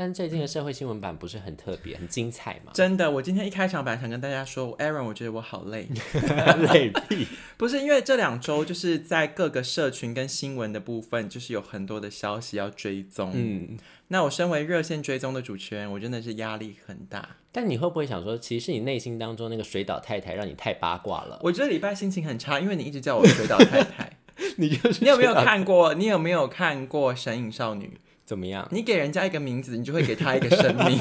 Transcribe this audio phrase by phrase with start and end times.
[0.00, 2.72] 但最近的社会新闻版不是很特别、很精彩吗？
[2.72, 5.86] 真的，我今天一开场本来想跟大家说，Aaron，我觉得我好累，
[6.72, 7.28] 累屁！
[7.58, 13.32] 不是因为这两周就是在各个社群跟新闻的部分，就是有很多的消息要追踪。
[13.34, 13.76] 嗯，
[14.08, 17.36] 那我身为热线追踪的主持人，我真的是压力很大。
[17.52, 21.38] 但你会不会想说，其实是你内心当中那个水岛太太让你太八卦了？
[21.42, 24.10] 我觉得礼拜心情很差，因为你一直叫我水岛太太。
[24.56, 25.92] 你就是你有没有看过？
[25.92, 27.98] 你有没有看过《神隐少女》？
[28.30, 28.64] 怎么样？
[28.70, 31.00] 你给人家一个名字，你就会给他一个生命。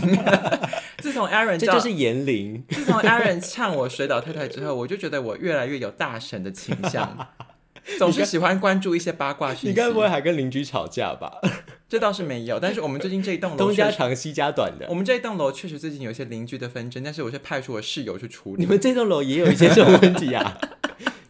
[0.98, 2.64] 自从 Aaron 这就是言灵。
[2.70, 7.30] 自从 Aaron 唱我水岛太太之后，我就觉得我越来越有大神的倾向，
[8.00, 9.68] 总是喜欢关注一些八卦讯息。
[9.68, 11.40] 你该不会还跟邻居吵架吧？
[11.88, 14.96] 这倒是没有，但是我们最近这一栋楼 东家长西家短的我。
[14.96, 18.64] 们这一栋楼确实最近有一些邻居的纷争，但是我是派出我室友去处理。
[18.64, 20.58] 你们这栋楼也有一些这种问题啊？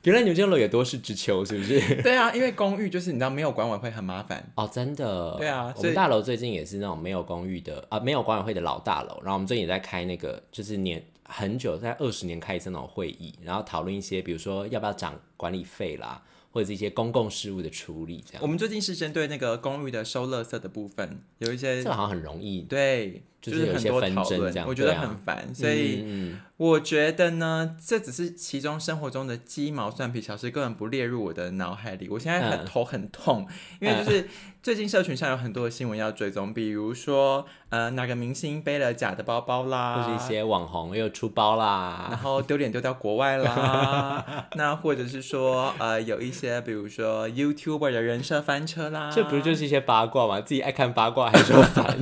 [0.04, 1.80] 原来你们这栋楼也多事之秋，是不是？
[2.02, 4.52] 对啊，因为公寓就是你知道没有管委会很麻烦。
[4.56, 5.36] 哦，真的。
[5.38, 9.20] 对啊我们大楼最近也是那种没有公寓的啊，没有管委会的老大楼。
[9.22, 18.42] 然后我们最近也在开那个，就是年很久，在二十年开一次那种会议，然后讨论一些，比如说要不要涨管理费啦，或者是一些公共事务的处理这样。
[18.42, 26.04] 我们最近是针对那个公寓的收垃圾的部分，有一些这个好像很容易，对，就是有一很多些纷讨论争这样我觉得很烦，所以。
[26.06, 32.10] 嗯我觉得呢，这只是其中生活中的鸡毛蒜皮小事，根本不列入我的脑海里。
[32.10, 33.48] 我现在很嗯头很痛，
[33.80, 34.28] 因为就是
[34.62, 50.42] 最近社群上有很多的新闻要追踪，比如说呃哪个明星背了假的包包啦，或是一些网红又出包啦然，后丢脸丢到国外啦，那或者是说呃有一些比如说 YouTuber 的人设翻车啦，这不是就是一些八卦吗？
[50.42, 51.98] 自己爱看八卦还说烦。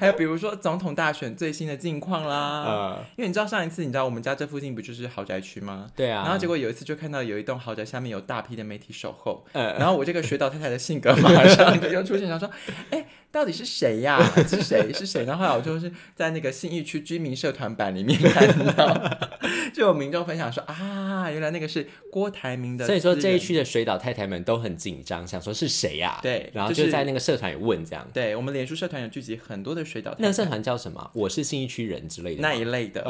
[0.00, 5.88] 还有比如说总统大选最新的近况啦，呃，因为你知道上一次你知道我们家这附近不就是豪宅区吗？
[5.96, 6.22] 对啊。
[6.22, 12.48] 然后结果有一次就看到有一栋豪宅下面有大批的媒体守候，呃然后我这个学导太太的性格马上就又出现，想说，
[12.90, 14.92] 哎，到底是谁呀、 是谁？
[14.92, 15.24] 是谁？
[15.24, 19.18] 然后后来我就是在那个信义区居民社团版里面看到，
[19.74, 23.42] 就有民众分享说啊，原来那个是郭台铭的，所以说这一。
[23.42, 28.06] 区的水岛太太们都很紧张，想说是谁呀、对然后就在那个社团也问这样。
[28.14, 31.10] 对我们脸书社团有聚集很多的水岛太太那个社团叫什么？
[31.12, 32.40] 我是信义区人之类的。
[32.40, 33.02] 那一类的，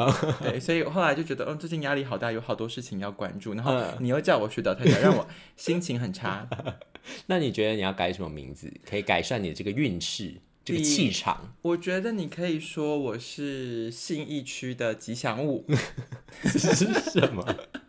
[0.42, 5.28] 对， 所以后来就觉得，嗯，最近压力好大，有好多事情要关注，然后嗯你又叫我水岛太太，让我
[5.58, 6.48] 心情很差。
[7.26, 11.54] 那你觉得你要改什么名字，可以改善你的这个运势、这个气场？
[11.62, 15.64] 我觉得你可以说我是信义区的吉祥物，
[16.44, 16.58] 是
[17.10, 17.44] 什么？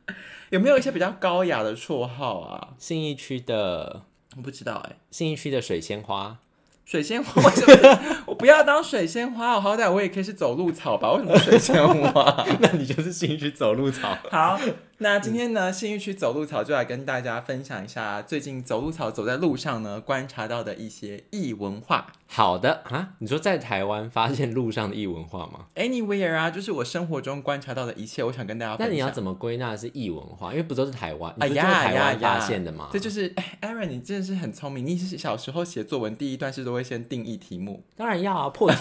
[0.51, 2.75] 有没有一些比较高雅的绰号啊？
[2.77, 4.03] 信义区的
[4.35, 6.37] 我不知道哎、信义区的水仙花，
[6.85, 8.23] 水仙花为什么？
[8.27, 11.11] 我不要当水仙花，我好歹我也可以是走路草吧？
[11.13, 12.45] 为什么水仙花？
[12.59, 14.15] 那你就是信义区走路草。
[14.29, 14.59] 好，
[14.99, 22.13] 那今天呢，信义区走路草就来跟大家分享一下最近走路草走在路上呢观察到的一些异文化。
[22.27, 28.87] 好的啊，你说在台湾发现路上的异文化吗？Anywhere 啊，就是我生活中观察到的一切，我想跟大家分享。
[28.87, 30.51] 那你要怎么归纳是异文化？
[30.51, 32.39] 因为不都是台湾，你哎呀呀台湾发呀！
[32.39, 32.89] 现的吗？
[32.91, 34.83] 这就是哎，Aaron，你真的是很聪明。
[34.85, 38.77] 你是小时候写作文第一段是都会先定义题目，当然要啊，破题，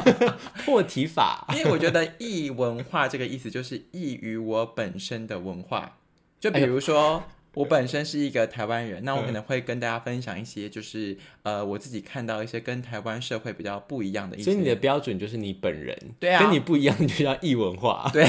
[0.64, 1.46] 破题法。
[1.56, 5.98] 因为我觉得异文化这个意思就是异于我本身的文化。
[6.40, 7.22] 就比如说，
[7.54, 14.44] 我本身是一个台湾人，那我可能会跟大家分享一些，就是呃，我自己看到一些跟台湾社会比较不一样的一些。
[14.44, 18.10] 所以你的标准就是你本人，对啊跟你不一样你就叫异文化。
[18.14, 18.24] 对，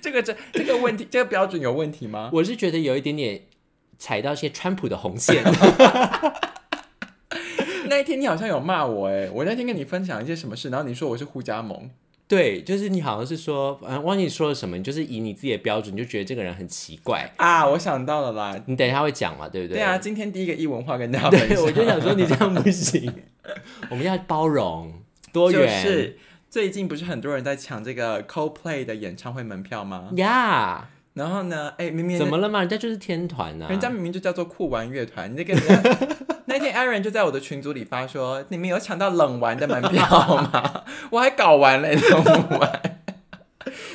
[0.00, 2.30] 这个这这个问题，这个标准有问题吗？
[2.32, 3.42] 我是觉得有一点点
[3.98, 5.42] 踩到一些川普的红线。
[7.86, 11.90] 那一天你好像有骂我哎，我那天跟你分享一些什么事，然后你说我是互加盟。
[12.26, 17.30] 对，就是你好像是说，嗯，忘记你说了什么，你就是以你自己的标准，你就觉得这个人很奇怪。
[17.36, 18.58] 啊，我想到了啦。
[18.66, 19.76] 你等一下会讲嘛，对不对？
[19.76, 23.12] 对啊，今天第一个异文化跟大家分对，享，我就想说你这样不行，
[23.90, 24.92] 我们要包容
[25.32, 25.84] 多元。
[25.84, 26.18] 就是
[26.48, 30.10] 最近不是很多人在抢这个 Coldplay 的演唱会门票吗？
[30.16, 32.58] 呀然后呢，哎，明明怎么了嘛？
[32.60, 35.98] 人家就是天团呐、啊，人家明明就叫做酷玩乐团，你那个人家
[36.46, 40.06] 那天 Aaron 就在我的群组里发说，你们有抢到冷玩的门票
[40.52, 40.84] 吗？
[41.10, 43.00] 我还搞完了冷玩。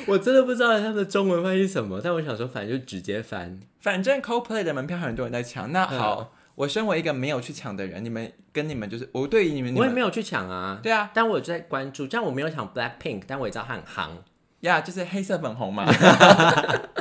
[0.06, 3.60] 我真的不知道他们的中文翻译是什么，但我想说，反正就直接翻。
[3.80, 6.26] 反正 CoPlay 的门票很多人在抢，那好，嗯
[6.56, 14.18] 我身为一个没有去抢的人，你们跟你们就是我对于你们，我也没有去抢啊，对啊但我有在关注，这样我没有抢 Black Pink，但我也知道它很行，
[14.60, 15.86] 呀就是黑色粉红嘛。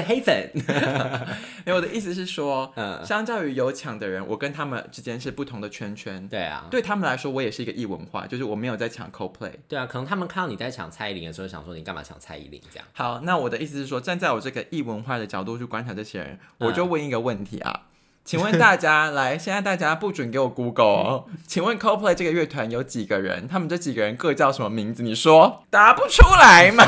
[0.00, 0.50] 是黑粉。
[1.66, 6.26] 因为我的意思是说，嗯，相较于有抢的人，我跟他们之间是不同的圈圈。
[6.28, 9.52] 对啊，对他们来说，我也是一个异文化，就是我没有在抢 CoPlay。
[9.68, 12.86] 对啊，可能他们看到你在抢蔡依林的时候，想说你干嘛抢蔡依林这样？
[12.92, 17.82] 好，那我的意思是说，站在我这个异文化的角度去观察这些人，我就问一个问题啊。
[18.28, 21.24] 请问大家来，现在大家不准给我 Google 哦。
[21.46, 23.48] 请问 Coldplay 这个乐团有几个人？
[23.48, 25.02] 他们这几个人各叫什么名字？
[25.02, 26.84] 你说答不出来嘛？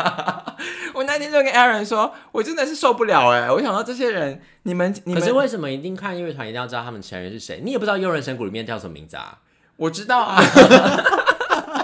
[0.94, 3.50] 我那天就跟 Aaron 说，我真的是受不了哎！
[3.50, 7.60] 我想到这些人，你们你们，可是为什么一定看乐团一定要知道他们成员是谁？
[7.62, 9.40] 你也不知道幽人神谷里面叫什么名字啊？
[9.76, 10.42] 我知道啊。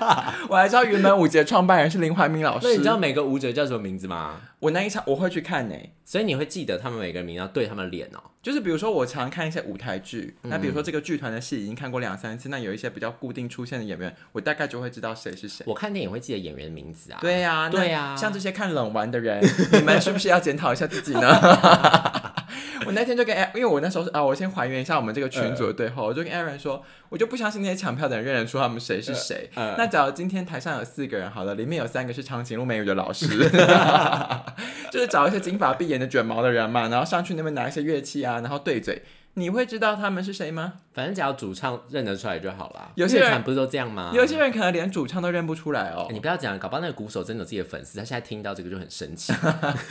[0.49, 2.67] 我还知道原本舞节创办人是林怀民老师。
[2.67, 4.41] 那你知道每个舞者叫什么名字吗？
[4.58, 5.75] 我那一场我会去看呢，
[6.05, 8.20] 所以你会记得他们每个人名，要对他们脸哦。
[8.43, 15.64] 就是比如说我常看一些舞台剧，那比如说这个剧团的戏已经看过两三次，那有一些比较固定出现的演员，我大概就会知道谁是谁。
[15.67, 17.19] 我看电影会记得演员的名字啊。
[17.20, 18.17] 对呀，对呀。
[18.17, 19.43] 像这些看冷玩的人，
[19.73, 21.20] 你们是不是要检讨一下自己呢？
[22.87, 29.50] 我那天就跟，因为我那时候是啊，我先还原一下我们这个群组的对话，我就跟 Aaron 说，我就不相信那些抢票的人认得出他们谁是谁。
[29.55, 33.26] 那假如今天台上有四个人，好了，里面有三个是长颈鹿美语的老师，
[34.91, 39.02] 就是找一些金发碧眼的卷毛的人嘛，然后上去那边拿一些乐器啊，然后对嘴。
[39.35, 40.73] 你会知道他们是谁吗？
[40.93, 42.91] 反正只要主唱认得出来就好了。
[42.97, 44.11] 有些人不是都这样吗？
[44.13, 46.09] 有些人可能连主唱都认不出来哦。
[46.11, 49.33] 你不要讲，搞不好那个鼓手真的有自己的粉丝，他现在听到这个就很生气。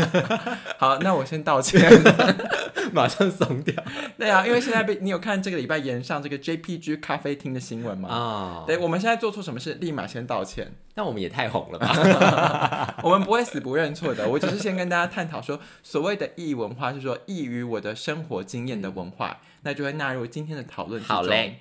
[0.77, 1.89] 好，那我先道歉，
[2.91, 3.73] 马上松掉。
[4.17, 8.09] 对啊，因为现在被你有看这个礼拜延上这个 JPG 咖啡厅的新闻吗？
[8.09, 10.71] 啊，对，我们现在做错什么事，立马先道歉。
[10.95, 12.95] 那我们也太红了吧？
[13.03, 14.27] 我们不会死不认错的。
[14.27, 19.37] 我只是先跟大家探讨说，所谓的异文化是说异于我的生活经验的文化。
[19.61, 21.55] 那就会纳入今天的讨论好嘞。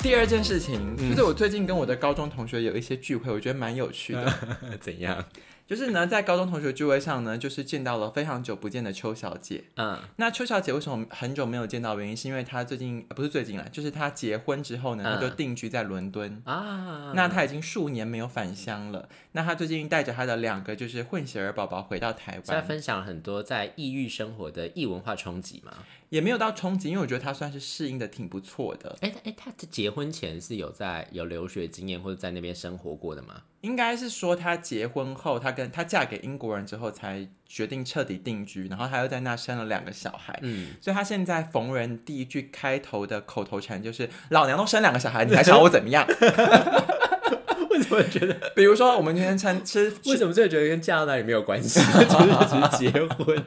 [0.00, 4.32] 第二件事情就是我最近跟我的高中同学有一些聚会，我觉得蛮有趣的。
[4.80, 5.22] 怎样？
[5.68, 9.64] 就是呢，在高中同学聚会上呢，就是见到了非常久不见的邱小姐。
[9.76, 11.98] 嗯，那邱小姐为什么很久没有见到？
[11.98, 17.12] 原因是因为她最近不是最近啦，就是她结婚之后呢，她就定居在伦敦啊。
[17.14, 19.06] 那她已经数年没有返乡了。
[19.32, 25.72] 那她最近带着她的两个就是混血儿宝宝回到台湾，在分享很多在异域生活的异文化冲击嘛。
[26.10, 28.96] 也没有到冲击，因为我觉得她算是适应的挺不错的。
[29.00, 33.42] 哎哎，她结婚前是有在有留学经验或者在那边生活过的吗？
[33.60, 40.38] 应该是说她结婚后，她跟她嫁给英国人之后才决定彻底定居，然后她又在那生了两个小孩。
[40.42, 46.06] 嗯，所以她现在逢人第一句开头的口头禅就是“老娘都生两个小孩，你还想我怎么样？”
[47.70, 48.34] 为什么觉得？
[48.56, 51.78] 比如说我们今天餐吃，为什么这个觉得跟嫁到那里没有关系？
[52.08, 53.44] 就是只是结婚。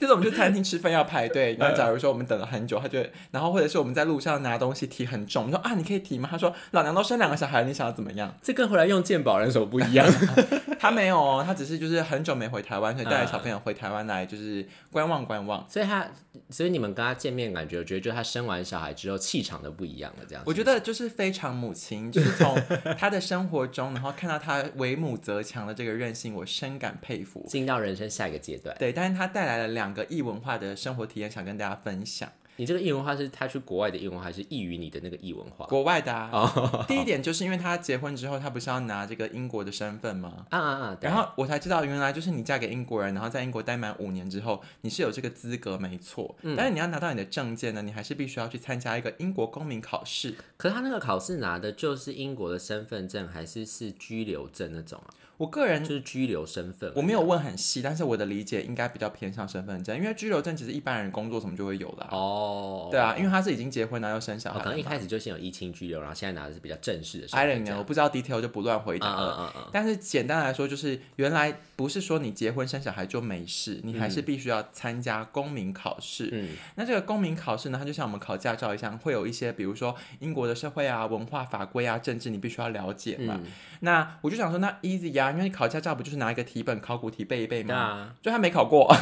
[0.00, 2.98] 就是我们去餐厅吃饭要排队，然后假如说我们等了很久，他就
[3.30, 6.28] 然后或者是我们在路上拿东西提很重，我说啊你可以提吗？
[6.30, 8.34] 他说老娘都生两个小孩，你想要怎么样？
[8.42, 10.06] 这跟回来用鉴宝人手不一样。
[10.84, 15.64] 他没有哦，他只是就是很久没回台湾，所以带着小朋友回台湾来就是观望观望。
[15.66, 16.06] 所以他
[16.50, 20.24] 所以你们跟他见面感觉，我觉得就他生完小孩之后气场都不一样了。
[20.28, 22.60] 这样我觉得就是非常母亲，就是从
[22.98, 27.42] 他的生活中，然后看到他为母则强的这个韧性，我深感佩服。
[27.48, 29.94] 进到人生下一个阶段，对，但是他带来了两。
[29.94, 32.28] 个异文化的生活体验，想跟大家分享。
[32.56, 35.66] 你这个异文化是他去国外的异文化，还是异于你的那个异文化？
[35.66, 36.84] 国外的啊。
[36.86, 40.46] 第一点就是因为他结婚之后，他不是要拿这个英国的身份吗？
[40.50, 40.98] 啊啊啊！
[41.00, 46.34] 然后我才知道，原来就是你嫁给英国人，然后在英国待满五年之后，你是有这个资格，没错。
[46.42, 46.54] 嗯。
[46.56, 50.34] 但是你要拿到你的证件呢，你还是必须要去参加一个英国公民考试。
[50.56, 55.10] 可是他那个考试拿的就是英国的身份证，还是是居留证那种啊？
[55.36, 62.08] 我个人就是居留身份，我没有问很细，但是我的理解应该比较偏向身份证，因为居留证其实一般人工作什么就会有了。
[62.10, 67.28] 哦，对啊，因为他是已经结婚然后又生小孩，可能一开始就先有疫情居留，然后现在拿的是比较正式的。
[67.32, 69.68] I don't know，我不知道 detail 就不乱回答了嗯嗯。
[69.72, 76.28] 但是简单来说，就是原来不是说你结婚生小孩就没事，你还是必须要参加公民考试。
[76.32, 83.40] 嗯，那这个公民考试呢，它就像我们考驾照一样，会有一些比如说英国的社会啊、文化法规啊、政治，你必须要了解嘛。
[83.80, 88.10] 那我就想说，那 easy 呀，因为你考驾照不就是拿一个题本考古题背一背吗？
[88.22, 88.94] 就他没考过，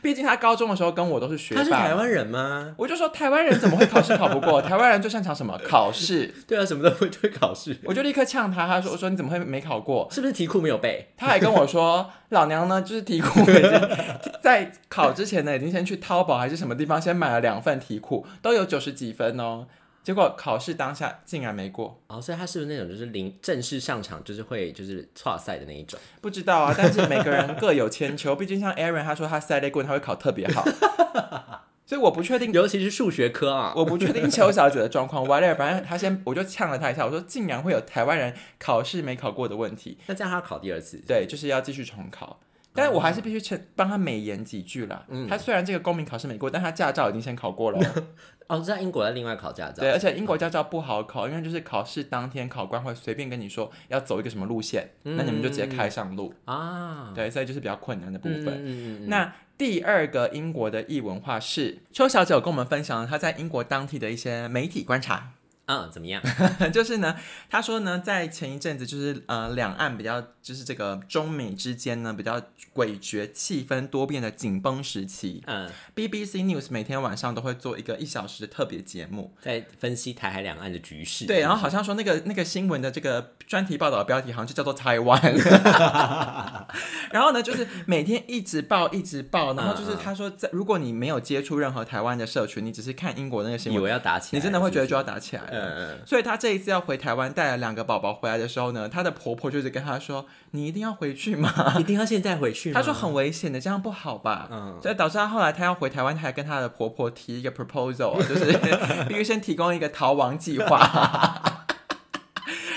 [0.00, 1.60] 毕竟他高中的时候跟我都是学霸。
[1.60, 2.72] 他是台湾人吗？
[2.78, 4.62] 我就说台湾人怎么会考试考不过？
[4.62, 5.58] 台湾人最擅长什么？
[5.66, 6.32] 考试。
[6.46, 7.76] 对啊，什么都会会考试。
[7.84, 10.06] 我就立刻呛他，他说：“我说你怎么会没考过？
[10.10, 13.40] 是不是题库没有背？”他还跟我说：“老娘呢，就是题库
[14.40, 19.66] 在考之前呢，已经先去淘宝还是什么地方先买了两份题库，都有九十几分哦。”
[20.08, 26.00] 结果考试当下竟然没过哦，所以他是不是那种就是临正式上场就是会就是错赛的那一种？
[26.22, 30.64] 不知道啊，但是每个人各有千秋， 毕竟像 Aaron 他说他赛雷棍他会考特别好，
[31.84, 35.26] 所以我不确定，尤其是数学科啊，我不确定邱小姐的状况。
[35.26, 40.96] Whatever，反正他先我就呛了他一下，我说竟然会有台湾人考试没考过的问题，那这样他考第二次？
[41.06, 42.40] 对，就是要继续重考。
[42.78, 45.04] 但是我还是必须称帮他美言几句啦。
[45.08, 47.78] 嗯他虽然这个公民考试没过，但他驾照已经先考过了
[48.48, 48.56] 哦。
[48.56, 49.82] 哦，在英国在另外考驾照。
[49.82, 56.32] 对，而且英国驾照不好考，因为就是考试当天考官会随便跟你说要走一个什么路线，那你们就直接开上路。
[56.46, 58.54] 啊，对，所以就是比较困难的部嗯分。
[58.54, 65.32] 嗯嗯嗯那第二个英国的异文化是邱小姐有跟我们分享了她在英国当地的一些媒体观察。
[65.68, 66.22] 嗯，怎么样？
[66.72, 67.14] 就是呢，
[67.50, 72.40] 他说呢，在前一阵子，就是呃，两岸比较，就是这个中美之间呢比较
[72.74, 79.34] 诡谲、气氛多变的紧绷时期嗯，，BBC News 每天晚上都会做一个一小时的特别节目。
[79.42, 81.26] 在分析台海两岸的局势。
[81.26, 85.20] 对，然后好像说那个那个新闻的这个专题报道的标题好像就叫做台湾，
[87.12, 95.57] 然后呢，就是每天一直报一直报，然后就是他说在如果你没有接触任何台湾的社群，你只是看英国那个新闻，以为要打起来，你真的会觉得就要打起来了。
[96.06, 102.80] 所以她这一次要回台湾带了两个宝宝回来的时候呢，她的婆婆就是跟她说：“你一定要回去吗一定要现在回去？”吗？
[102.80, 104.48] 她说很危险的，这样不好吧？
[104.50, 108.56] 嗯所以导致她后来她要回台湾，她还跟她的婆婆提一个 proposal，啊就是
[109.08, 111.64] 必须先提供一个逃亡计划。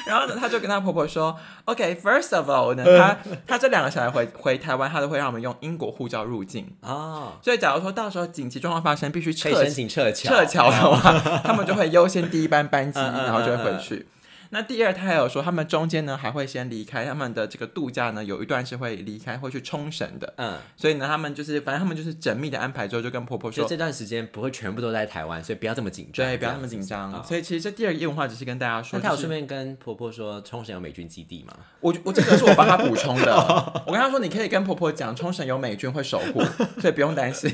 [0.08, 3.18] 然后呢，她就跟她婆婆说：“OK，first、of all 呢， 她
[3.48, 6.68] 她这两个小孩回回台湾，她都会让我们用英国护照入境。
[6.82, 10.30] 哦，所以假如说到时候紧急状况发生，必须撤申请撤侨。
[10.30, 14.08] 撤侨的话， 他们就会优先第一班班机，然后就会回去。
[14.54, 20.34] 那第二，他还有说，他们中间呢还会先离开他们的这个度假呢，有一段是会离开，会去冲绳的。
[20.36, 26.26] 嗯，所以呢，他们就是反正他们就是缜密的安排之后，就跟婆婆说，就这段时间不会全部都在台湾，所以不要这么紧张。
[26.26, 27.14] 对，不要那么紧张。
[27.14, 31.54] 啊所以其实这第二个夜文化只是跟大家说，就是那他有顺便跟婆婆说冲绳有美军基地吗？
[31.80, 33.34] 我我这个是我帮他补充的。
[33.88, 36.44] 我跟他说，你可以跟婆婆讲，冲绳有美军会守护，
[36.82, 37.50] 所以不用担心。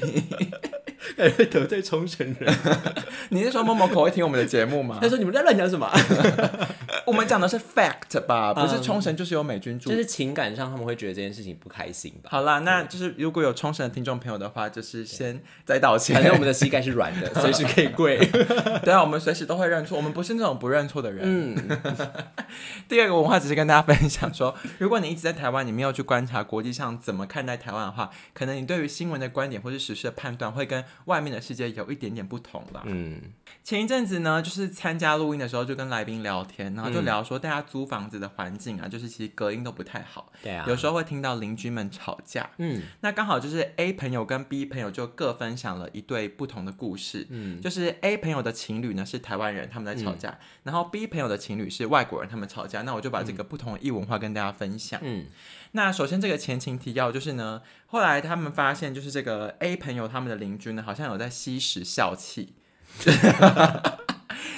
[1.16, 2.56] 感觉得罪冲绳人。
[3.30, 5.08] 你是说某某口会听我们的节目吗 他？
[5.10, 5.90] 说你们在乱讲什么？
[7.06, 12.30] 我们讲的是 fact 吧，不是嗯冲绳就是有美军驻就是情感上他们会觉得这件事情不开心吧？
[12.32, 16.24] 好啦，那就是如果有冲绳的听众朋友的话，就是先再道歉反。
[16.24, 18.18] 正我们的膝盖是软的，随时可以跪。
[18.84, 21.24] 对啊，我们随时都会认错，我们不是那种不认错的人。
[21.24, 21.56] 嗯，
[22.90, 32.84] 第二个文化只是跟大家分享说，如果你一直在台湾，你没有去观察国际上怎么看待台湾的话，可能你对于新闻的观点或是时事的判断会跟外面的世界有一点点不同啦。
[32.86, 33.22] 嗯，
[33.64, 42.50] 前一阵子呢，就是参加录音的时候，就跟来宾聊天，然后就聊说大家租房子的环境啊，就是其实隔音都不太好，对啊，有时候会听到邻居们吵架。
[42.58, 47.28] 嗯那刚好就是 A 朋友跟 B 朋友就各分享了一对不同的故事。
[47.30, 52.82] 嗯就是 A 朋友的情侣呢是台湾人，他们在吵架，然后 B 朋友的情侣是外国人，他们吵架。
[52.84, 55.00] 那我就把这个不同的异文化跟大家分享。
[55.04, 55.26] 嗯
[55.74, 62.54] 那首先这个前情提要就是呢，后来他们发现就是这个 A 朋友他们的邻居呢好像有在吸食笑气。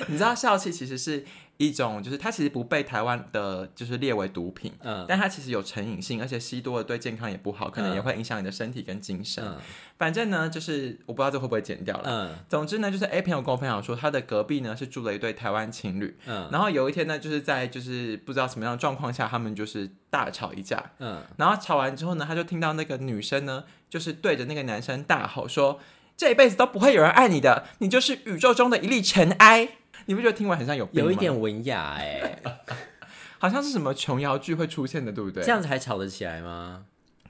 [0.08, 1.26] 你知道笑气其实是
[1.58, 9.44] 一种，就是它其实不被台湾的就是列为毒品，嗯但它其实有成瘾性，而且吸多了对健康也不好，可能也嗯会影响你的身体跟精神。
[9.44, 9.58] 嗯
[9.98, 12.04] 反正呢，就是我不知道这会不会剪掉了。
[12.10, 25.80] 嗯总之呢，就是 A 朋友跟我分享说，他的隔壁呢是住了一对台湾情侣，嗯然后有一天呢，就是在就是不知道什么样的状况下，他们就是大吵一架，嗯，然后吵完之后呢，他就听到那个女生呢，就是对着那个男生大吼说
[26.20, 29.70] ：“这一辈子都不会有人爱你的，你就是宇宙中的一粒尘埃。”
[30.08, 32.42] 你不觉得听完很像有有一点文雅哎，
[33.40, 35.42] 好像是什么琼瑶剧会出现的，对不对？
[35.42, 36.84] 这样子还吵得起来吗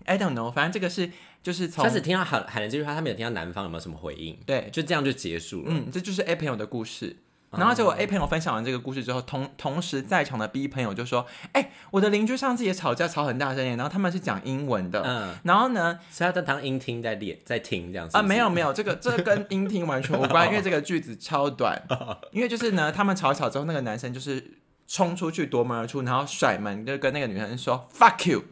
[0.06, 1.12] ？，I don't know，反正这个是
[1.44, 5.68] 就是从他只听到喊喊了这句话，他没有听到男方有没有什么回应，对，就这样就结束了。
[5.68, 7.18] 嗯，这就是 A 朋友的故事。
[7.52, 15.02] 然后结果 A 朋友分享完这个故事之后，同同时在场的 B 朋友就说：“哎、我的邻居上次也吵架，吵很大声耶，然后他们是讲英文的。
[15.04, 21.82] 嗯，然后呢，所以他在当音听在练在听这样子啊，没有没有，这个这个跟音听完全无关，因为这个句子超短。
[22.32, 28.44] 因为就是呢，他们吵吵之后，那个男生就是冲出去夺门而出，然后甩门，就跟那个女生说 “fuck you”。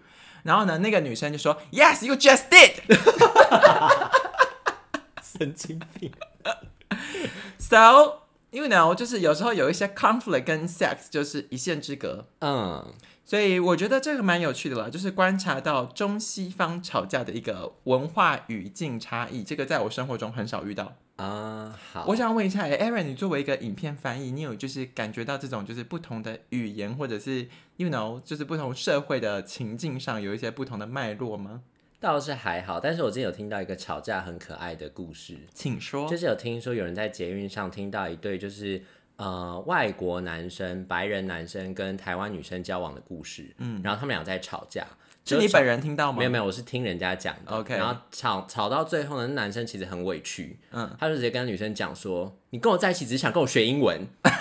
[0.44, 2.82] 然后呢，那个女生就说 “Yes, you just did”。
[5.22, 6.12] 神经病。
[7.60, 12.28] So you know，就是有时候有一些 conflict 跟 sex 就是一线之隔。
[12.40, 12.94] 嗯，
[13.26, 20.94] 所以我觉得这个蛮有趣的啦，就是观察到中西方吵架的一个文化语境差异，这个在我生活中很少遇到。
[21.18, 31.64] 啊，好，我想问一下诶，Aaron，你作为一个影片翻译，你有就是感觉到这种就是不同的语言，或者是 you know，就是不同社会的情境上有一些不同的脉络吗？
[32.00, 36.08] 倒是还好，但是我之前有听到一个吵架很可爱的故事，请说。
[36.08, 38.82] 就是有听说有人在捷运上听到一对就是
[39.16, 44.86] 呃外国男生、白人男生跟台湾女生交往的故事，嗯，然后他们俩在吵架，
[45.26, 46.20] 是你本人听到吗？
[46.20, 47.52] 没有没有，我是听人家讲的。
[47.52, 54.06] OK 然后吵吵到最后呢，那男生其实很委屈，嗯嗯，他就直接跟女生讲说：“你跟我在一起只是想跟我学英文。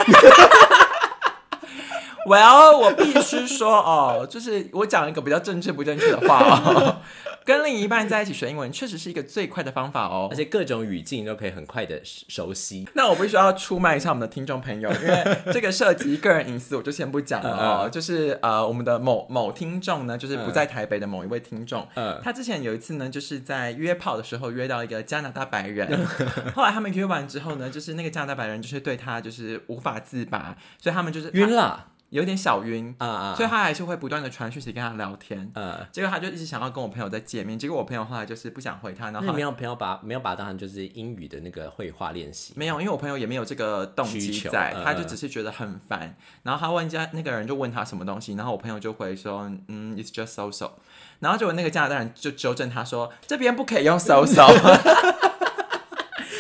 [2.27, 7.01] Well，我必须说哦，就是我讲一个比较政治不正确的话哦。
[7.47, 10.37] 跟另一半在一起学英文确实是一个最快的方法哦而。
[10.37, 12.87] 且各种语境都可以很快的熟悉。
[12.95, 17.83] 那我必须要出卖一下我们的听众朋友，因为这个涉及个人隐私，我就先不讲了哦。
[17.85, 26.05] 嗯就是呃，我们的某某听众呢，就是不在台北的某一位听众，嗯他之前有一次呢，就是在约炮的时候约到一个加拿大白人，
[26.55, 33.35] 后来他们约完之后呢，就是那个加拿大白人就是对他就是无法自拔，所以他们就是晕了有点小晕，啊啊！
[33.35, 35.51] 所以他还是会不断的传讯息跟他聊天。
[35.55, 42.53] 嗯，结果他就一直想要跟我朋友再见面，结果我朋友后来就是不想回他，然后没有朋友把没有把它当成就是英语的那个绘画练习？
[42.57, 46.17] 没有，因为我朋友也没有这个动机在，嗯他就只是觉得很烦。
[46.45, 50.73] 然后他问家那个人就问他什么东西，然后我朋友就回说，嗯，it's just so so。
[51.19, 54.47] 然后结果那个加拿大人就纠正他说，这边不可以用 so so。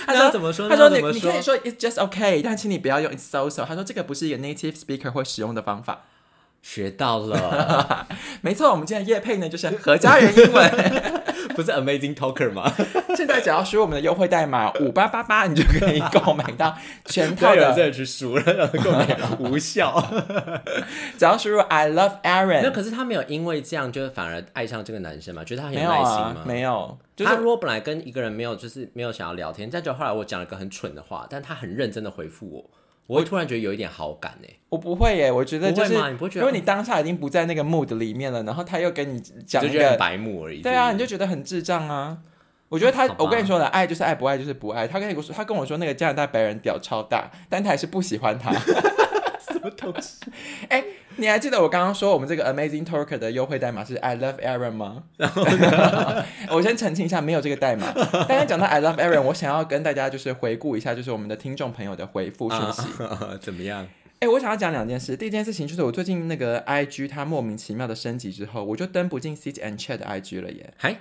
[0.06, 3.64] 他说怎么说他说你你可以说 it's just okay，但请你不要用 it's so so。
[3.64, 6.04] 他说这个不是一个 native speaker 会使用的方法。
[6.62, 8.08] 学到了，
[8.42, 10.68] 没错，我们今天的叶配呢就是何家人英文。
[11.56, 12.70] 不是 Amazing Talker 吗？
[13.16, 17.86] 现在只要输入我们的优惠代码 五八八八，你就可以购买到 全套有人真的。
[17.86, 20.00] 的去输了，然后购买无效。
[21.18, 25.42] 只要输入 I love，Aaron，那可是他没有因为这样就反而爱上这个男生嘛？
[25.44, 32.70] 觉得他很有耐心啊吗？，没有，就是他如果本来跟一个人没有就是没有想要聊天，但就后来我讲了个很蠢的话，但他很认真的回复我，
[33.06, 34.48] 我会突然觉得有一点好感呢。
[34.68, 40.60] 我不会耶，我觉得就是因为你当下已经不在那个 mood 里面了，然后他又跟你讲一个，白目而已。
[40.60, 42.18] 对啊，你就觉得很智障啊。
[42.68, 44.88] 我觉得他我跟你说了，爱就是爱，不爱就是不爱。
[44.88, 48.50] 他跟我说，他跟我说那个加拿大白人屌超大，但他还是不喜欢他。
[49.58, 50.16] 什么东西？
[50.68, 50.84] 哎、
[51.16, 55.04] 你还记得我刚刚说我们这个 Amazing Talker 的优惠代码是 I love Aaron 吗？
[56.50, 57.92] 我先澄清一下，没有这个代码。
[57.92, 63.02] 刚刚讲到 I love Aaron，我想要跟大家就是回顾一下，就是我们的听众朋友的回复讯息。
[63.02, 63.86] 啊 怎么样？
[64.20, 65.14] 哎、我想要讲两件事。
[65.14, 70.72] 第一件事情就是我最近那个 IG 它莫名其妙的升级之后，我就登不进 Sit and Chat 的 IG 了耶。
[70.78, 70.96] 还、啊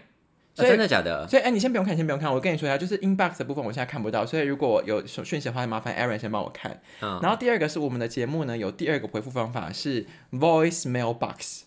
[0.56, 1.28] 所以真的假的？
[1.28, 2.34] 所以哎、你先不用看，先不用看。
[2.34, 6.80] 我跟你说一下，就是 inbox 的部分我现在看不到，所以如果有讯息的话，麻烦 Aaron 先帮我看。
[7.02, 11.65] 嗯，然后第二个是我们的节目呢，有第二个回复方法是 Voice Mailbox。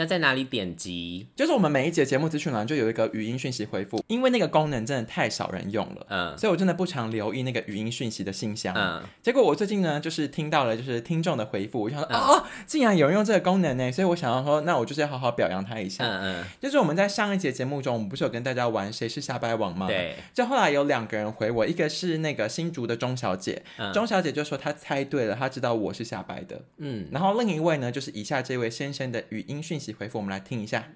[0.00, 1.28] 要在哪里点击？
[1.36, 8.74] 就是我们每一节节目资讯栏就有一个语音讯息回复，因为那个功能真的太少人用了，嗯所以我真的不常留意那个语音讯息的信箱。
[8.76, 16.04] 嗯，结果我最近呢，就是听到了就是听众的回复，我想说、哦，竟然有人用这个功能呢，所以我想要说，那我就是要好好表扬他一下。
[16.04, 19.86] 嗯嗯就是我们在上一节节目中，我们不是有跟大家玩谁是瞎掰王吗？
[19.86, 19.88] 嗯，。
[19.88, 26.62] 对，就后来有两个人回我，一个是那个新竹的钟小姐，嗯钟小姐就说她猜对了，她知道我是瞎掰的。
[26.78, 30.88] 嗯，然后另一位呢，就是以下这位先生的语音讯息回复，我们来听一下。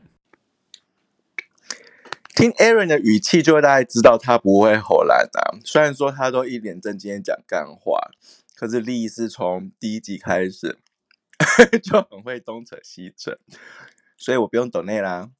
[2.34, 5.54] 听 Aaron 的语气，就会大概知道他不会吼懒啊。
[5.64, 8.10] 虽然说他都一脸正经地讲干话，
[8.56, 10.78] 可是丽是从第一集开始
[11.82, 13.38] 就很会东扯西扯，
[14.16, 15.30] 所以我不用等内啦。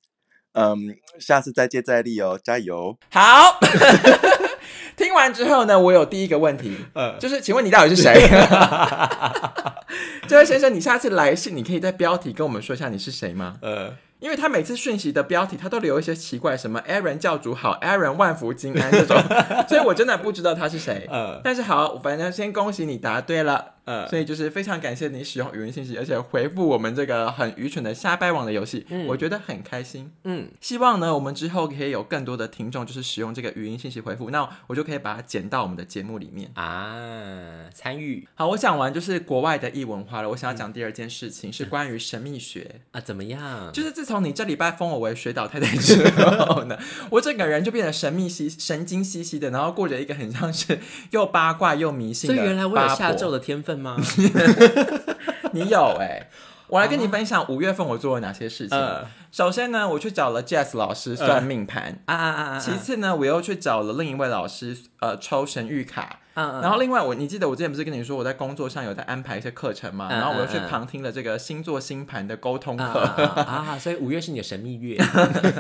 [0.53, 2.97] 嗯，下次再接再厉哦，加油！
[3.11, 3.59] 好，
[4.97, 8.29] 听完之后呢，我有第一个问题，嗯就是请问你到底是谁？
[10.27, 13.57] 这位先生，你下次来信，你可以在标题跟我们说一下你是谁吗？
[13.61, 19.17] 呃，因为他每次讯息的标题，他都留一些奇怪，什么 Aaron 教主好，Aaron 万福金安这种，
[19.69, 21.07] 所以我真的不知道他是谁。
[21.11, 23.75] 呃但是好，反正先恭喜你答对了。
[23.87, 30.11] 嗯所以就是非常感谢你使用语音信息，而且回复我们这个很愚蠢的瞎掰网的游戏，我觉得很开心。
[30.25, 36.51] 嗯，希望呢，我们之后可以有更多的听众，就是使用这个语音信息回复，那我就可以把它剪到我们的节目里面。
[36.55, 42.81] 啊，参与好，我讲完就是国外的异文化了，我想要讲第二件事情，是关于神秘学。
[42.93, 43.71] 啊，怎么样？
[43.71, 46.79] 就是自从你这礼拜封我为水岛太太之后呢，
[47.11, 50.79] 我整个人就变得神秘兮、神经兮兮的，然后过着一个很像是
[51.11, 52.35] 又八卦又迷信的。
[52.35, 53.35] 所以原来我有下咒。
[53.35, 53.97] 的天分吗？
[55.53, 56.29] 你有哎、
[56.69, 58.79] 我来跟你分享五月份我做了哪些事情。
[58.79, 61.99] 嗯首先呢，我去找了 Jazz 老师算命盘。
[62.05, 62.59] 啊啊啊啊！
[62.61, 66.21] 其次呢，我又去找了另一位老师，呃，抽神谕卡。
[66.35, 70.07] 嗯，然后另外我，你记得我之前不是跟你说我在工作上有在安排一些课程吗？
[70.09, 73.25] 嗯然后我又去旁听了这个星座星盘的沟通啊课。
[73.43, 73.77] 啊！
[73.77, 74.97] 所以五月是你的神秘月。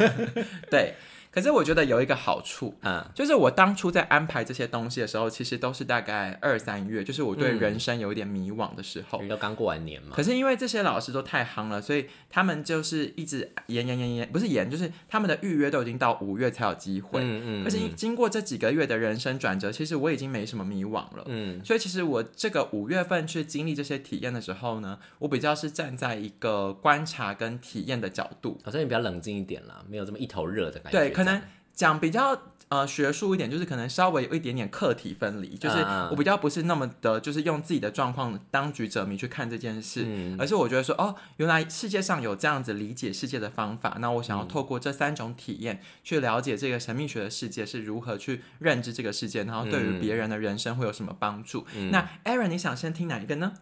[0.70, 0.94] 对，
[1.34, 9.20] 可是我觉得有一个好处，嗯就是我当初在安排这些东西的时候，其实都是大概二三月，就是我对嗯人生有一点迷惘的时候。
[9.20, 10.22] 你都刚过完年嘛可？
[10.22, 17.20] 是因为这些老师都太夯了，所以他们就是一直延延延延，不是延，就是他们的预约都已经到五月才有机会。
[17.20, 21.24] 嗯嗯可是经过这几个月的人生转折，其实我已经没什么迷惘了。
[21.26, 28.60] 嗯所以其实我这个五月份去经历这些体验的时候呢，我比较是站在一个观察跟体验的角度。
[28.64, 30.98] 好像你比较冷静一点啦，没有这么一头热的感觉。
[30.98, 31.42] 对，可能
[31.74, 35.76] 讲比较呃学术一点，就是可能稍微有一点点课题分离，就是
[36.10, 40.36] 我比较不是那么的，就是用自己的状况当局者迷去看这件事，嗯。
[40.38, 51.66] 而是我觉得说，哦，原来世界上有这样子理解世界的方法，那我想嗯要透过这三种体验去了解这个神秘学的世界是如何去认知这个世界，然后对于嗯别人的人生会有什么帮助。
[51.90, 53.52] 那 Aaron，你想先听哪一个呢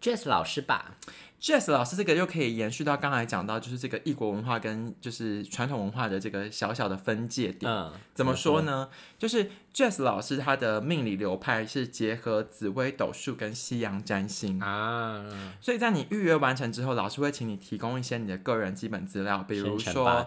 [0.00, 0.96] ？Jess 老师吧，
[1.44, 7.70] Jess 老师这个又可以延续到刚才讲到，就是这个异国文化跟就是传统文化的这个小小的分界点。
[7.70, 8.88] 嗯，怎么说呢？
[9.18, 15.22] 就是 Jess 老师他的命理流派是结合紫微斗数跟西洋占星，啊？
[15.60, 20.26] 所以在你预约完成之后，老师会请你提供一些你的个人基本资料，比如说生么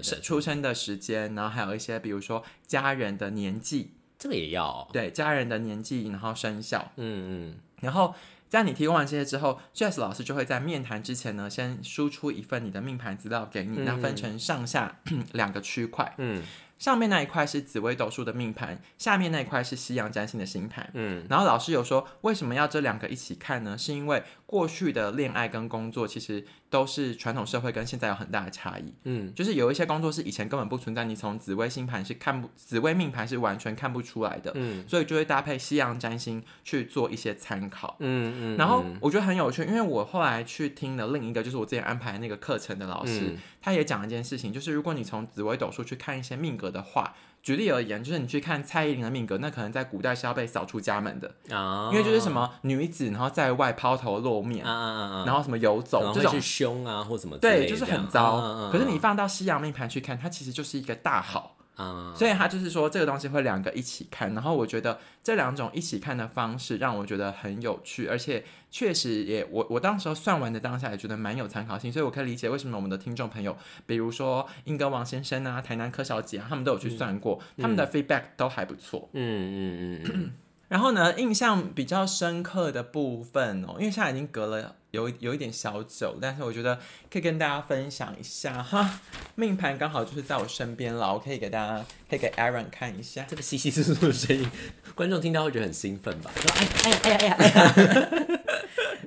[0.00, 0.02] 的。
[0.02, 4.64] 生出生的时间，然后还有一些比如说家人的年纪，这个也要。
[4.66, 7.54] 哦，对家人的年纪，然后生肖，嗯嗯。
[7.80, 8.12] 然后
[8.48, 15.00] 在你提供完这些之后，Jess 老师就会在面谈之前呢，先输出一份你的命盘资料给你，那分成上下
[15.32, 16.42] 两个区块，嗯
[16.78, 20.88] 上面那一块是紫微斗数的命盘，下面那一块是西洋占星的星盘。
[20.94, 23.76] 嗯然后老师有说，为什么要这两个一起看呢？
[23.76, 28.94] 是因为过去的恋爱跟工作其实都是传统社会跟现在有很大的差异。
[29.04, 37.96] 嗯就是有一些工作是以前根本不存在，你从紫微星盘是看不，紫微命盘是完全看不出来的，嗯所以就会搭配西洋占星去做一些参考。
[37.98, 56.38] 嗯嗯，然后我觉得很有趣，因为我后来去听了另一个，就是我之前安排那个课程的老师，嗯他也讲一件事情，就是如果你从紫微斗数去看一些命格的话，举例而言，就是你去看蔡依林的命格，那可能在古代是要被扫出家门的，啊，因为就是什么女子然后在外抛头露面，啊啊啊啊，然后什么游走这种。
[56.40, 58.70] 凶啊或什么对，就是很糟。
[58.72, 61.56] 可是你放到西洋命盘去看，它其实就是一个大好。
[61.78, 79.08] 啊，所以他就是说这个东西会两个一起看，然后我觉得这两种一起看的方式让我觉得很有趣，而且确实也我我当时候算完的当下也觉得蛮有参考性，所以我可以理解为什么我们的听众朋友，比如说英哥王先生啊、台南柯小姐啊，他们都有去算过，他们的 feedback 都还不错。
[79.12, 80.32] 嗯嗯嗯嗯，
[80.68, 86.78] 然后呢，印象比较深刻的部分哦，因为现在已经隔了有有一点小久，但是我觉得
[87.10, 89.00] 可以跟大家分享一下哈。
[89.34, 93.24] 命盘刚好就是在我身边了，我可以给大家，可以给 Aaron 看一下。
[93.28, 94.50] 这个稀稀疏疏的声音，
[94.94, 96.30] 观众听到会觉得很兴奋吧？
[96.36, 98.28] 说哎哎呀哎呀哎呀哎呀，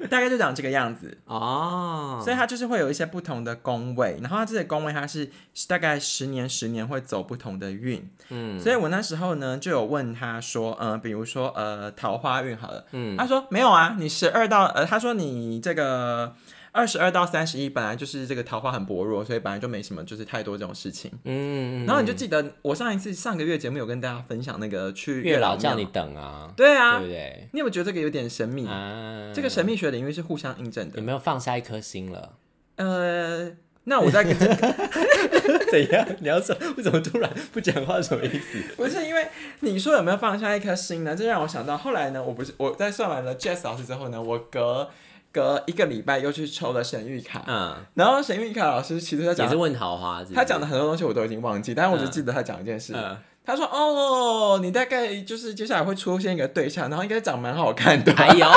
[0.09, 5.29] 大概就长这个样子，哦，所以它就是会有一些不同的宫位，然后它这些宫位它是
[5.67, 8.59] 大概十年十年会走不同的运，嗯。
[8.59, 13.17] 所以我那时候呢就有问他说，呃，比如说呃桃花运好了，嗯。
[13.17, 16.33] 他说没有啊，你十二到呃，他说你这个
[16.73, 21.11] 二十二到三十一本来就是这个桃花很薄弱，所以本来就没什么就是太多这种事情。
[21.25, 27.49] 嗯，然后你就记得我上一次上个月节目有跟大家分享那个去月老庙叫你等啊，对啊，对不对？
[27.51, 28.65] 你有没有觉得这个有点神秘？
[28.67, 31.03] 啊，这个神秘学领域是互相印证的有。
[31.03, 32.37] 没有放下一颗心了？
[32.77, 33.51] 呃，
[33.83, 34.33] 那我再跟
[35.71, 36.07] 怎样？
[36.19, 38.01] 你要说为什么突然不讲话？
[38.01, 38.59] 什么意思？
[38.77, 39.27] 不是因为
[39.59, 41.15] 你说有没有放下一颗心呢？
[41.15, 44.89] 这让我想到后来呢，我不是我在算完了 Jess 老师之后呢，我隔
[45.31, 52.93] 隔一个礼拜又去抽了神谕卡，嗯，然后神谕卡老师其实他讲也是问桃花是是，他讲的很多东西我都已经忘记，但是我只记得他讲一件事。
[52.95, 58.13] 嗯，他说：“哦，你大概就是接下来会出现一个对象，然后应该长蛮好看的。
[58.13, 58.47] 哎呦，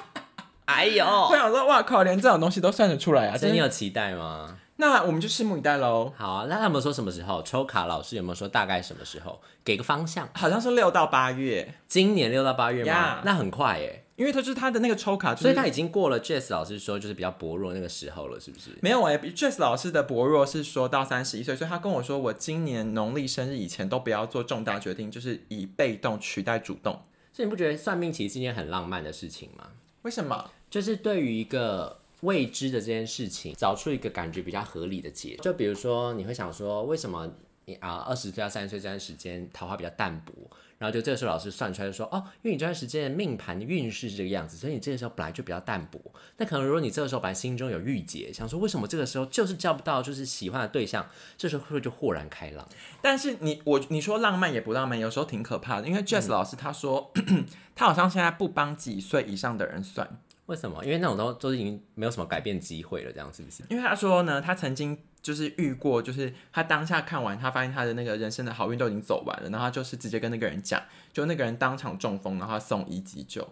[0.66, 3.32] 哎呦，我想说，哇靠，连这种东西都算得出来啊！
[3.32, 4.56] 真的，所以你有期待吗？
[4.76, 6.12] 那我们就拭目以待喽。
[6.16, 7.86] 好啊，那他们说什么时候抽卡？
[7.86, 9.40] 老师有没有说大概什么时候？
[9.64, 10.28] 给个方向。
[10.32, 18.70] 好像是六到八月，今年六到八月吗呀那很快耶，因为他就是他的那个抽卡、就是，所以他已经过了 Jess 老师说就是比较薄弱那个时候了，是不是？
[18.80, 27.00] 没有哎、欸、，Jess 老师的薄弱是说到三十一岁，所以他跟我说，我今年农历生日以前都不要做重大决定，就是以被动取代主动。
[27.32, 29.68] 所以你不觉得算命其实是一件很浪漫的事情吗？
[30.02, 30.50] 为什么？
[30.70, 35.36] 就是对于一个未知的这件事情，找出一个感觉比较合理的解。
[35.42, 37.32] 就比如说，你会想说，为什么你
[37.80, 40.32] 啊二十岁到三十岁这段时间桃花比较淡薄？
[40.76, 45.98] 然后就这个时候老师算出来就说，哦，因为你这段时间的命盘运势是这个样子，所以你这个时候本来就比较淡薄。
[46.36, 52.68] 那可能如果你这个时候本来心中有郁结，想说为什么这个时候就是交不到就是喜欢的对象，这时候会不会就豁然开朗？
[53.00, 55.88] 但是你我你说浪漫也不浪漫，有时候挺可怕的。
[55.88, 57.12] 因为嗯 Jess 老师他说，
[57.74, 60.84] 他好像现在不帮几岁以上的人算，为什么？
[60.84, 63.62] 因为那种都都已经没有什么改变机会了，这样是不是？
[63.70, 73.48] 因为他说呢，他曾经就是遇过，就是他当下看完，他发现他的那个人生的好运都已经走完了，然后他就是直接跟那个人讲，就那个人当场中风，然后他送医急救。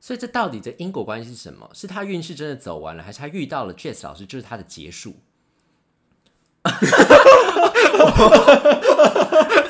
[0.00, 1.68] 所以这到底这因果关系是什么？
[1.74, 5.16] 是他运势真的走完了，还是他遇到了 Jess 老师就是他的结束？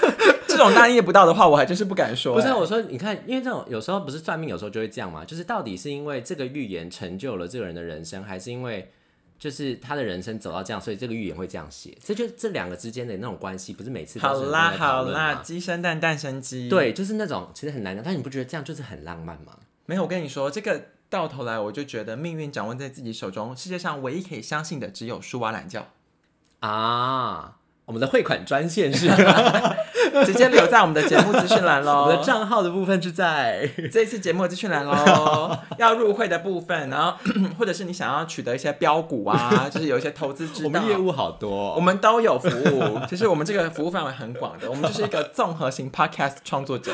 [0.59, 5.25] 这种大逆不道的话，我还真是不敢说、不是我说你看，因为这种有时候不是算命，有时候就会这样嘛。
[5.25, 8.91] 就是到底是因为这个预言成就了这个人的人生，还是因为
[9.39, 11.97] 就是他的人生走到这样，所以这个预言会这样写。
[12.03, 19.57] 这就这两个之间的那种关系，不是每次都好啦好啦，鸡生蛋，蛋生鸡。，对，就是那种其实很难讲，但你不觉得这样就是很浪漫吗？
[19.87, 25.87] 没有，我跟你说，这个到头来我就觉得命运掌握在自己手中，世界上唯一可以相信的只有树蛙懒觉，
[26.61, 27.58] 啊，
[27.89, 29.09] 我们的汇款专线是
[30.27, 32.03] 直接留在我们的节目资讯栏喽。
[32.05, 37.15] 我们的账号的部分是在这一次节目的资讯栏喽， 要入会的部分，然后
[37.59, 46.93] 或者是你想要取得一些标股啊，就是有一些投资知道，我们业务好多哦、我们都有服务，其实我们这个服务范围很广的，我们就是一个综合型 podcast 创作者。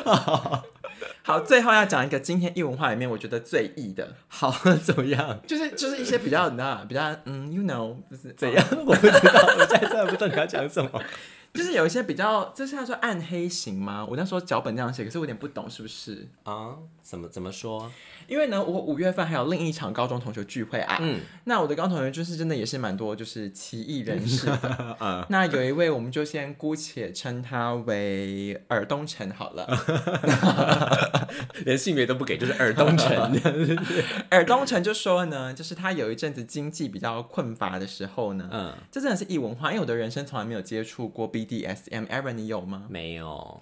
[1.22, 5.40] 好，最后要讲一个今天易文化里面我觉得最异的，好怎么样？
[5.46, 8.64] 就是就是一些比较你知道比较嗯，you know，就是怎样？
[8.84, 10.90] 我不知道，我现在真的不知道你要讲什么。
[11.54, 14.04] 就是有一些比较，这是他说暗黑型吗？
[14.10, 16.28] 我那时候脚本这样写，可是我有点不懂是不是？
[16.42, 16.74] 啊？
[17.00, 17.90] 怎么怎么说？
[18.26, 24.96] 因为呢，我五月份还有另一场高中同学聚会啊，嗯那我的高中同学就是真的也是蛮多，就是奇异人士的。
[24.98, 29.66] 嗯， 那有一位，我们就先姑且称他为尔东城好了。
[31.64, 33.40] 连性别都不给，就是尔东城。
[34.30, 42.06] 尔东城就说呢，就是他有一阵子经济比较困乏的时候呢，嗯，这真的是异文化，因为我的人生从来没有接触过 BDSM。
[42.06, 42.84] Aaron，你有吗？
[42.88, 43.60] 没有。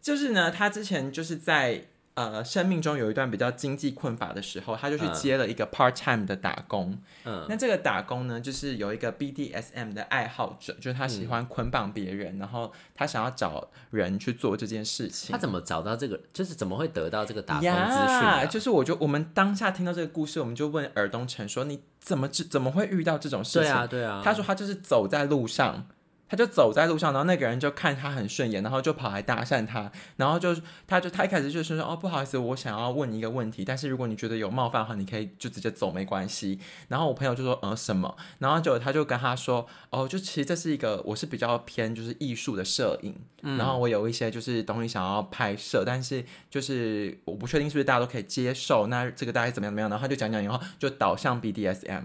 [0.00, 6.96] 就是呢，他之前就是在呃生命中有一段比较经济困乏的时候，他就去接了一个 part time 的打工。
[7.24, 15.32] 嗯，那这个打工呢，就是有一个 BDSM 的爱好者，就是他喜欢捆绑别人，然后他想要找人去做这件事情。
[15.32, 16.20] 他怎么找到这个？
[16.32, 24.22] 就是怎么会得到这个打工资讯就是我就我们当下听到这个故事，我们就问尔东城说：“你怎么知怎么会遇到这种事情？”对啊，对啊。
[24.24, 25.86] 他说他就是走在路上，
[26.28, 30.56] 他就走在路上，然后那个人就看他很顺眼，然后就跑来搭讪他，然后就
[30.86, 36.58] 他就他一开始就是说哦不好意思，我想要问你一个问题，但是如果你觉得有冒犯的话，你可以就直接走没关系。
[36.88, 52.04] 然后我朋友就说呃什么，然后就他就跟他说哦就其实这是一个我是比较偏就是艺术的摄影，然后我有一些就是东西想要拍摄，但是就是我不确定是不是大家都可以接受，那这个大概怎么样怎么样，然后他就讲讲以后就导向 BDSM。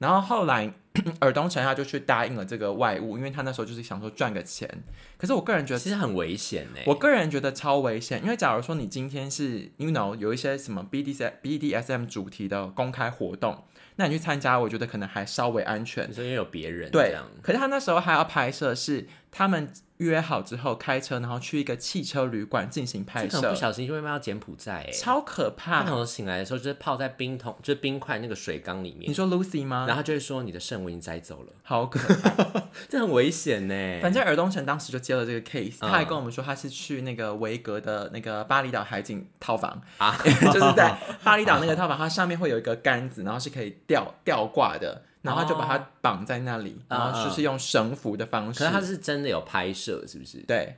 [0.00, 0.72] 然后后来
[1.20, 4.68] 尔东城他就去答应了这个外务，因为他那时候就是想说赚个钱。
[5.16, 6.80] 可是我个人觉得，其实很危险呢。
[6.86, 13.62] 我个人觉得超危险，因为假如说你今天是 you know 有一些什么 BDS BDSM 主题的公开活动，
[13.96, 16.12] 那你去参加，我觉得可能还稍微安全你。
[16.14, 24.90] 说因为有别人对，，可是他那时候还要拍摄，是他们约好之后开车，然后去一个汽车旅馆进行拍摄不，小心就会卖到柬埔寨哎。
[24.90, 25.96] 超可怕他可。
[25.96, 29.84] 能醒来的时候就是泡在冰桶，就是冰块那个水缸里面，你说 Lucy 吗？
[29.86, 32.62] 然后他就会说你的肾我已经摘走了，好可怕。
[32.88, 33.98] 这很危险呢。
[34.00, 48.60] 反正尔东城当时就接了这个 case，、嗯他还跟我们说他是去那个维格的那个巴厘岛海景套房啊 就是在 巴厘岛那个套房，它上面会有一个杆子，然后是可以吊吊挂的，然后他就把它绑在那里，嗯然后就是用绳缚的方式。
[48.60, 50.38] 可是他是真的有拍摄，是不是？
[50.46, 50.76] 对，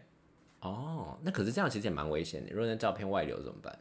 [0.61, 2.51] 哦，那可是这样其实也蛮危险的。
[2.53, 3.79] 如果那照片外流怎么办？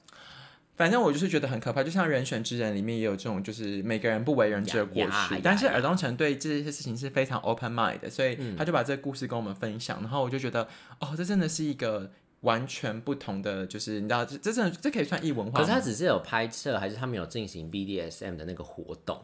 [0.78, 5.06] 反正我就是觉得很可怕，就像《人选之人》里面也有这种，就是每个人不为人知的过。
[5.06, 10.68] 去但是呀尔东城对这些事情是非常 open mind 的，所以嗯他就把这个故事跟我们分享，然后我就觉得，
[11.00, 15.60] 哦，这真的是一个完全不同的，就是你知道，这这真的这可以算异文化。
[15.60, 19.22] 可是他只是有拍摄，还是他们有进行 BDSM 的那个活动？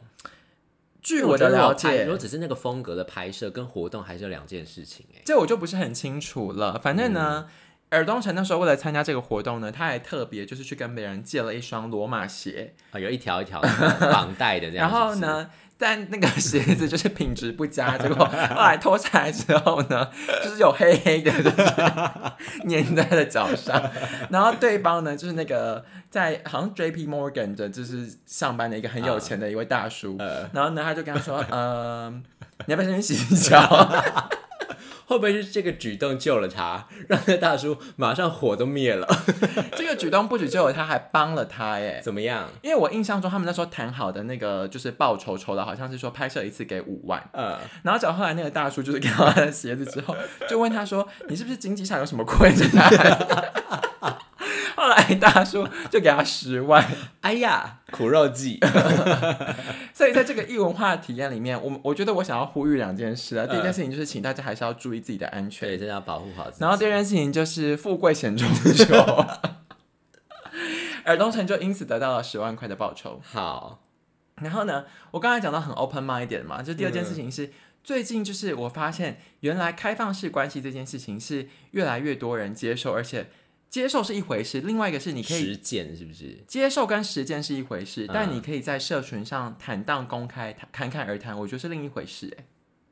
[1.08, 5.22] 据我的了解拍如果，只是那个风格的拍摄跟活动，还是有两件事情哎。
[5.24, 6.78] 这我就不是很清楚了。
[6.84, 13.62] 反正呢，嗯尔东城那时候为了参加这个活动呢，他还特别就是去跟别人借了一双罗马鞋，啊，有一条一条
[14.12, 14.90] 绑带的这样。
[14.90, 15.16] 然后？
[15.16, 20.10] 呢，但那个鞋子 就是品质不佳，结果后来脱下来之后呢，
[20.44, 21.66] 就是有黑黑的，就是
[22.68, 23.82] 粘在了脚上。
[24.30, 30.16] 然后对方呢，就是那个在好像 J P Morgan 的，就是上班的一个很有钱的一位大叔。
[30.20, 32.10] 呃然后呢，他就跟他说：“呃，
[32.66, 33.60] 你要不要先去洗脚？”
[35.08, 39.08] 会不会是这个举动救了他，让那大叔马上火都灭了？
[39.78, 42.02] 这个举动不止救了他，还帮了他耶。
[42.04, 42.50] 怎么样？
[42.62, 47.24] 因为我印象中，他们那时候谈好的那个就是报酬酬的，好像是说拍摄一次给五万。
[47.32, 50.14] 嗯，然后找后来那个大叔就是看到他的鞋子之后，
[50.50, 52.92] 就问他说：“你是不是经济上有什么困难？”
[54.88, 56.82] 后来大叔就给他十万。
[57.20, 58.58] 哎呀，苦肉计。
[59.94, 63.46] 所以在这个异文化的体验里面，我我觉得我想要呼吁两件事啊。
[63.46, 65.68] 第一件事情就是，请大家还是要注意自己的安全。
[65.68, 66.62] 对，真的要保护好自己。
[66.62, 68.96] 然后第二件事情就是富贵险中求。
[71.04, 73.20] 尔东城就因此得到了十万块的报酬。
[73.24, 73.82] 好，
[74.42, 77.52] 然后呢，我刚才讲到很 open minded 嘛，就第二件事情是、
[77.84, 83.30] 最近就是我发现原来开放式关系这件事情是越来越多人接受，而且
[83.70, 86.38] 接受是一回事，另外一个是你可以实践是不是？
[86.48, 92.34] 接受跟实践是一回事，但嗯你可以在社群上坦荡公开、侃侃侃而谈，我觉得是另一回事。
[92.38, 92.46] 哎，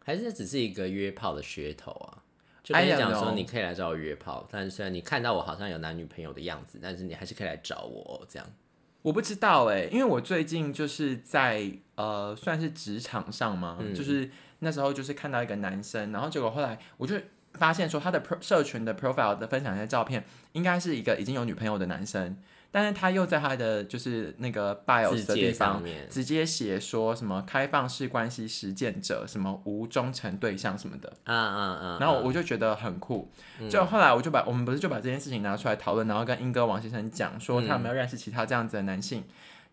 [0.04, 2.22] 还是只是一个约炮的噱头啊？
[2.64, 8.48] 就跟你讲说你可以来找我约炮，但是虽然你看到我好像有男女朋友的样子，但是你还是可以来找我哦这样。
[9.04, 14.28] 我不知道哎，因为我最近就是在呃，算是职场上嘛，嗯就是
[14.60, 17.16] 那时候就是看到一个男生，然后结果后来我就
[17.58, 22.38] 发现说他的社群的 profile 的分享一些照片，应该是一个已经有女朋友的男生，
[22.72, 31.98] 但是他又在他的就是那个 bios 的地方，直接写说什么开放式关系实践者，什么无忠诚对象什么的，啊啊啊！
[32.00, 33.32] 然后我就觉得很酷。
[33.70, 39.24] 就后来我就把我们不是就把这件事情拿出来讨论，然后跟英哥王先生讲说他有没有认识其他这样子的男性。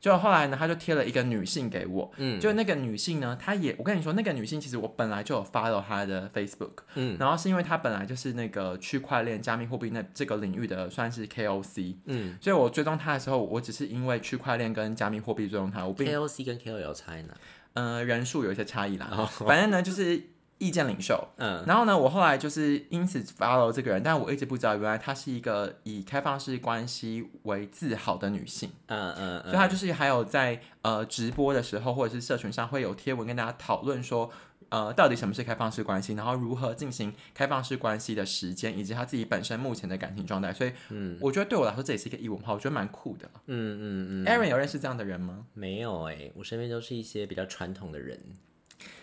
[0.03, 2.41] 就后来呢，他就贴了一个女性给我，嗯。
[2.41, 12.37] 就那个女性呢，她也我跟你说，那个女性其实我本来就有 follow 她的 Facebook，嗯，然后是因为她本来就是那个区块链、加密货币那这个领域的算是 KOC，嗯。
[12.41, 17.35] 所以我追踪她的时候，我只是因为区块链跟加密货币追踪她，我并，KOC 跟 KOL 差在哪？
[17.75, 19.25] 呃人数有一些差异啦，哦。
[19.47, 20.21] 反正呢就是
[20.59, 34.31] 意见领袖，嗯然后呢，我后来就是因此 follow 这个人，但我一直不知道，原来她是一个以开放式关系为自豪的女性，嗯嗯所以她就是还有在呃直播的时候或者是社群上会有贴文跟大家讨论说。
[34.69, 36.15] 呃，到底什么是开放式关系？
[36.15, 40.51] 然后如何进行开放式关系的时间，以及她自己本身目前的感情状态。
[40.51, 43.31] 所以，嗯我觉得对我来说这也是一个异文化，我觉得蛮酷的。
[43.49, 45.45] 嗯嗯嗯，Aaron 有认识这样的人吗？
[45.53, 48.19] 没有哎、我身边都是一些比较传统的人，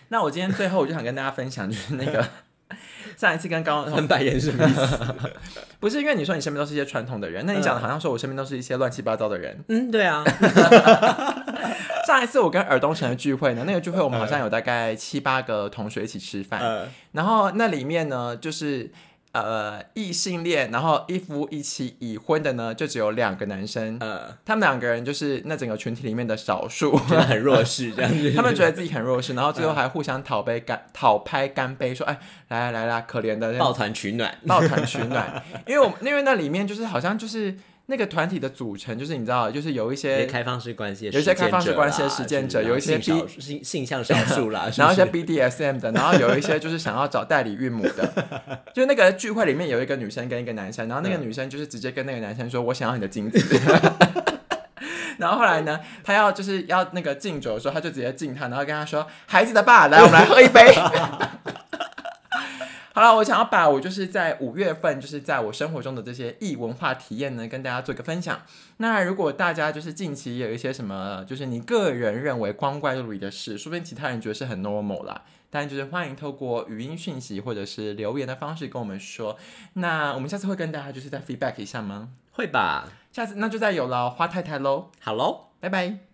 [0.10, 2.24] 那我今天最后我就想跟大家分享，就是那个
[3.18, 5.16] 上一次跟高翻白眼什么意思？
[5.80, 9.58] 不是因为你说你身边都是一些传统的人，那你讲的好像说我身边都是一些乱七八糟的人。
[9.70, 10.24] 嗯，对啊，
[12.06, 18.92] 上一次我跟尔东城的聚会呢，那个聚会我们好像有大概七八个同学一起吃饭，呃，然后那里面呢就是
[19.32, 26.96] 呃异性恋，然后一夫一妻已婚的呢就只有两个男生，呃，他们两个人就是那整个群体里面的少数。
[26.98, 28.34] 很弱势这样子。
[28.34, 37.56] 他们觉得自己很弱势，然后最后还互相讨杯干讨拍干杯，说：“哎，来来来啦，可怜的抱团取暖，抱团取暖。”因为我因为那里面就是好像就是
[37.90, 48.14] 那个团体的组成，就是你知道，就是有一些些开放式关系有一些开放式关系的实践者有一些性少性性向少数啦， 然后一些 BDSM 的，然后有一些就是想要找代理孕母的，
[48.74, 53.40] 就那个聚会里面有一个女生跟一个男生，然后那个女生就是直接跟那个男生说：“我想要你的精子。
[55.18, 60.74] ”然后后来呢，他要就是要那个敬酒的时候，他就直接敬他，然后跟他说：“孩子的爸，来，我们来喝一杯。”
[62.94, 68.42] 好了，我想要把我就是在五月份，就是在我生活中的这些异文化体验呢，跟大家做一个分享。
[68.78, 75.24] 那如果大家就是近期有一些什么，就是你个人认为光怪陆离的事，说不定其他人觉得是很 normal 啦。
[75.52, 79.38] 但就是欢迎透过语音讯息或者是留言的方式跟我们说。
[79.74, 82.10] 那我们下次会跟大家就是再 feedback 一下吗？
[82.32, 82.88] 会吧？
[83.12, 85.48] 下次那就再有了花太太喽，好喽。
[85.60, 86.09] 拜拜。